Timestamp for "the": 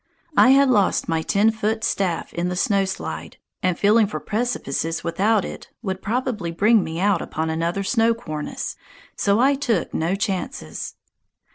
2.49-2.55